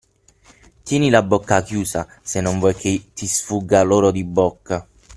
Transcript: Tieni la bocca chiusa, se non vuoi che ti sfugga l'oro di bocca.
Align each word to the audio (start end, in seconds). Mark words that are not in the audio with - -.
Tieni 0.83 1.11
la 1.11 1.21
bocca 1.21 1.61
chiusa, 1.61 2.07
se 2.23 2.41
non 2.41 2.57
vuoi 2.57 2.73
che 2.73 3.09
ti 3.13 3.27
sfugga 3.27 3.83
l'oro 3.83 4.09
di 4.09 4.23
bocca. 4.23 4.87